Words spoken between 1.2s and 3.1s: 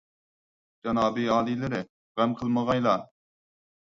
ئالىيلىرى، غەم قىلمىغايلا.